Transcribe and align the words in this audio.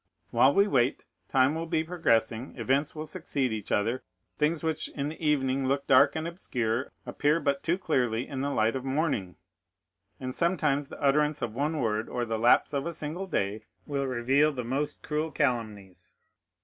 While 0.31 0.55
we 0.55 0.67
wait, 0.67 1.05
time 1.29 1.53
will 1.53 1.67
be 1.67 1.83
progressing, 1.83 2.55
events 2.57 2.95
will 2.95 3.05
succeed 3.05 3.53
each 3.53 3.71
other; 3.71 4.01
things 4.35 4.63
which 4.63 4.87
in 4.87 5.09
the 5.09 5.21
evening 5.23 5.67
look 5.67 5.85
dark 5.85 6.15
and 6.15 6.27
obscure, 6.27 6.91
appear 7.05 7.39
but 7.39 7.61
too 7.61 7.77
clearly 7.77 8.27
in 8.27 8.41
the 8.41 8.49
light 8.49 8.75
of 8.75 8.83
morning, 8.83 9.35
and 10.19 10.33
sometimes 10.33 10.87
the 10.87 10.99
utterance 10.99 11.43
of 11.43 11.53
one 11.53 11.77
word, 11.81 12.09
or 12.09 12.25
the 12.25 12.39
lapse 12.39 12.73
of 12.73 12.87
a 12.87 12.95
single 12.95 13.27
day, 13.27 13.61
will 13.85 14.07
reveal 14.07 14.51
the 14.51 14.63
most 14.63 15.03
cruel 15.03 15.29
calumnies." 15.31 16.15